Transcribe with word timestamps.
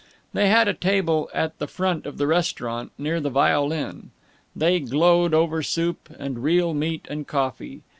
They 0.33 0.49
had 0.49 0.67
a 0.67 0.73
table 0.73 1.29
at 1.31 1.59
the 1.59 1.67
front 1.67 2.07
of 2.07 2.17
the 2.17 2.25
restaurant, 2.25 2.91
near 2.97 3.19
the 3.19 3.29
violin. 3.29 4.09
They 4.55 4.79
glowed 4.79 5.35
over 5.35 5.61
soup 5.61 6.09
and 6.17 6.41
real 6.41 6.73
meat 6.73 7.05
and 7.07 7.27
coffee. 7.27 7.83